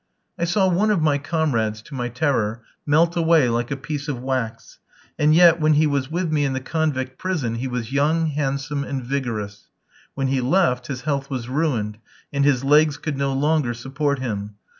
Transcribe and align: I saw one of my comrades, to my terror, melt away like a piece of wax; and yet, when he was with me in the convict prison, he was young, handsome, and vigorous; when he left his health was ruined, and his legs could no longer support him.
I 0.39 0.45
saw 0.45 0.67
one 0.67 0.89
of 0.89 0.99
my 0.99 1.19
comrades, 1.19 1.79
to 1.83 1.93
my 1.93 2.09
terror, 2.09 2.63
melt 2.87 3.15
away 3.15 3.49
like 3.49 3.69
a 3.69 3.77
piece 3.77 4.07
of 4.07 4.19
wax; 4.19 4.79
and 5.19 5.35
yet, 5.35 5.59
when 5.61 5.73
he 5.73 5.85
was 5.85 6.09
with 6.09 6.31
me 6.31 6.43
in 6.43 6.53
the 6.53 6.59
convict 6.59 7.19
prison, 7.19 7.53
he 7.53 7.67
was 7.67 7.91
young, 7.91 8.25
handsome, 8.25 8.83
and 8.83 9.03
vigorous; 9.05 9.67
when 10.15 10.29
he 10.29 10.41
left 10.41 10.87
his 10.87 11.01
health 11.01 11.29
was 11.29 11.47
ruined, 11.49 11.99
and 12.33 12.43
his 12.45 12.63
legs 12.63 12.97
could 12.97 13.15
no 13.19 13.31
longer 13.31 13.75
support 13.75 14.17
him. 14.17 14.55